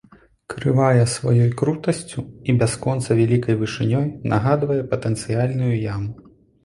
[0.53, 6.11] Крывая сваёй крутасцю і бясконца вялікай вышынёй нагадвае патэнцыяльную яму.